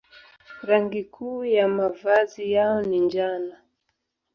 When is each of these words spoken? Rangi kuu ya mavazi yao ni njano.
Rangi 0.61 1.03
kuu 1.03 1.45
ya 1.45 1.67
mavazi 1.67 2.51
yao 2.51 2.81
ni 2.81 2.99
njano. 2.99 3.53